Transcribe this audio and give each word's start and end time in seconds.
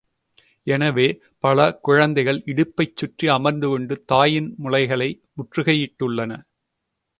எனவே 0.67 1.05
பல 1.39 1.57
குழந்தைகள் 1.81 2.39
இடுப்பைச் 2.45 2.95
சுற்றி 2.95 3.27
அமர்ந்துகொண்டு 3.29 3.97
தாயின் 4.05 4.49
முலைகளை 4.63 5.09
முற்றுகையிட்டுள்ளன. 5.37 6.31